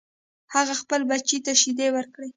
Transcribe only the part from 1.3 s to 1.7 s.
ته